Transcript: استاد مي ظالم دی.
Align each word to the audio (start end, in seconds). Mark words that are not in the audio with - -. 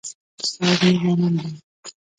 استاد 0.43 0.79
مي 0.81 0.93
ظالم 1.15 1.35
دی. 1.41 1.49